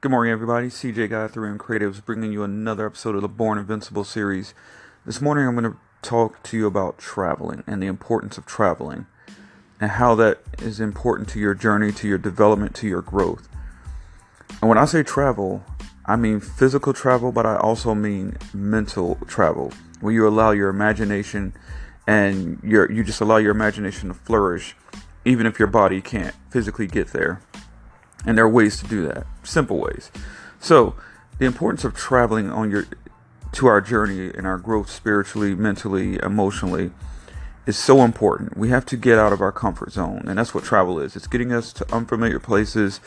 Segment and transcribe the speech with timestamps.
[0.00, 0.68] Good morning, everybody.
[0.68, 4.54] CJ Guthrie and Creatives bringing you another episode of the Born Invincible series.
[5.04, 9.06] This morning, I'm going to talk to you about traveling and the importance of traveling
[9.80, 13.48] and how that is important to your journey, to your development, to your growth.
[14.60, 15.64] And when I say travel,
[16.06, 21.54] I mean physical travel, but I also mean mental travel, where you allow your imagination
[22.06, 24.76] and your you just allow your imagination to flourish,
[25.24, 27.42] even if your body can't physically get there.
[28.26, 30.10] And there are ways to do that, simple ways.
[30.60, 30.94] So,
[31.38, 32.86] the importance of traveling on your
[33.52, 36.90] to our journey and our growth spiritually, mentally, emotionally
[37.66, 38.56] is so important.
[38.56, 41.16] We have to get out of our comfort zone, and that's what travel is.
[41.16, 43.00] It's getting us to unfamiliar places,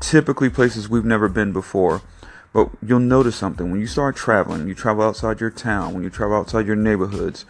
[0.00, 2.02] typically places we've never been before.
[2.52, 6.10] But you'll notice something when you start traveling, you travel outside your town, when you
[6.10, 7.44] travel outside your neighborhoods,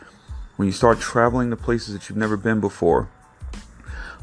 [0.56, 3.09] when you start traveling to places that you've never been before,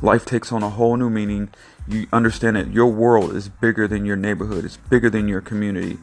[0.02, 1.50] life takes on a whole new meaning.
[1.88, 5.98] You understand that your world is bigger than your neighborhood, it's bigger than your community.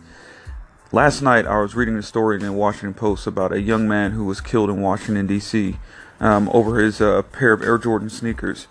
[0.94, 4.10] Last night, I was reading a story in the Washington Post about a young man
[4.10, 5.78] who was killed in Washington, D.C.,
[6.20, 8.66] um, over his uh, pair of Air Jordan sneakers.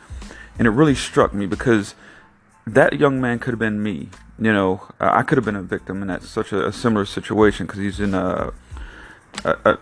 [0.60, 1.96] And it really struck me because
[2.68, 4.10] that young man could have been me.
[4.40, 7.66] You know, I could have been a victim in that such a, a similar situation
[7.66, 8.54] because he's in a,
[9.44, 9.80] a, a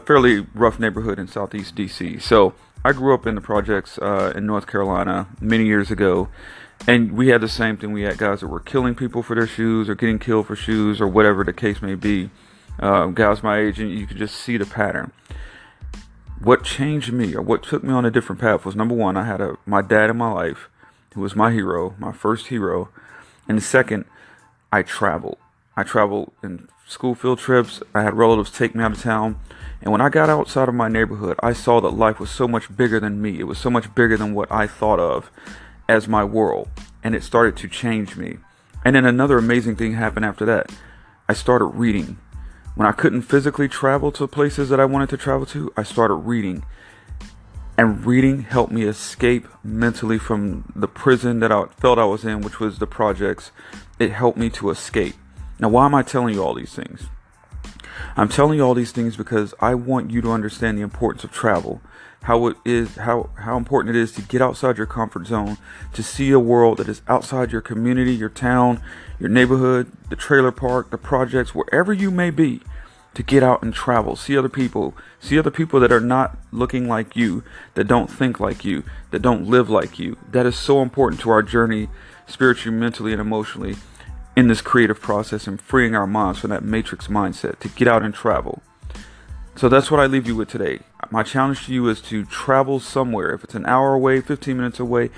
[0.00, 2.18] fairly rough neighborhood in Southeast D.C.
[2.18, 6.28] So I grew up in the projects uh, in North Carolina many years ago,
[6.86, 7.92] and we had the same thing.
[7.92, 11.00] We had guys that were killing people for their shoes, or getting killed for shoes,
[11.00, 12.30] or whatever the case may be.
[12.78, 15.12] Uh, guys my age, and you could just see the pattern.
[16.40, 19.24] What changed me, or what took me on a different path, was number one, I
[19.24, 20.68] had a my dad in my life,
[21.14, 22.90] who was my hero, my first hero,
[23.48, 24.04] and second,
[24.72, 25.38] I traveled.
[25.76, 27.82] I traveled in school field trips.
[27.94, 29.38] I had relatives take me out of town.
[29.84, 32.74] And when I got outside of my neighborhood, I saw that life was so much
[32.74, 33.38] bigger than me.
[33.38, 35.30] It was so much bigger than what I thought of
[35.86, 36.70] as my world.
[37.04, 38.38] And it started to change me.
[38.82, 40.72] And then another amazing thing happened after that.
[41.28, 42.16] I started reading.
[42.76, 46.14] When I couldn't physically travel to places that I wanted to travel to, I started
[46.14, 46.64] reading.
[47.76, 52.40] And reading helped me escape mentally from the prison that I felt I was in,
[52.40, 53.50] which was the projects.
[53.98, 55.16] It helped me to escape.
[55.60, 57.08] Now, why am I telling you all these things?
[58.16, 61.32] I'm telling you all these things because I want you to understand the importance of
[61.32, 61.80] travel.
[62.22, 65.58] How it is how how important it is to get outside your comfort zone,
[65.92, 68.80] to see a world that is outside your community, your town,
[69.18, 72.62] your neighborhood, the trailer park, the projects, wherever you may be,
[73.14, 76.88] to get out and travel, see other people, see other people that are not looking
[76.88, 80.16] like you, that don't think like you, that don't live like you.
[80.30, 81.88] That is so important to our journey
[82.26, 83.76] spiritually, mentally, and emotionally
[84.36, 88.02] in this creative process and freeing our minds from that matrix mindset to get out
[88.02, 88.62] and travel.
[89.56, 90.80] So that's what I leave you with today.
[91.10, 93.30] My challenge to you is to travel somewhere.
[93.30, 95.10] If it's an hour away, 15 minutes away,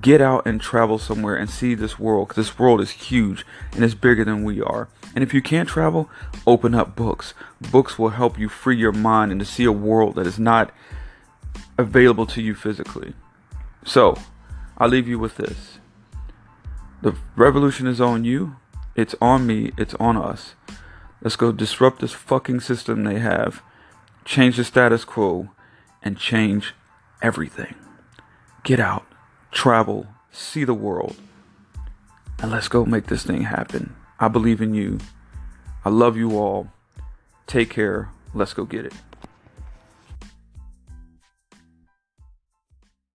[0.00, 3.82] get out and travel somewhere and see this world because this world is huge and
[3.82, 4.88] it's bigger than we are.
[5.14, 6.10] And if you can't travel,
[6.46, 7.32] open up books.
[7.72, 10.70] Books will help you free your mind and to see a world that is not
[11.78, 13.14] available to you physically.
[13.84, 14.18] So,
[14.76, 15.78] I'll leave you with this.
[17.00, 18.56] The revolution is on you.
[18.96, 19.72] It's on me.
[19.76, 20.54] It's on us.
[21.20, 23.60] Let's go disrupt this fucking system they have,
[24.24, 25.50] change the status quo,
[26.02, 26.74] and change
[27.20, 27.74] everything.
[28.62, 29.04] Get out,
[29.50, 31.16] travel, see the world,
[32.40, 33.96] and let's go make this thing happen.
[34.20, 34.98] I believe in you.
[35.84, 36.68] I love you all.
[37.46, 38.10] Take care.
[38.32, 38.94] Let's go get it.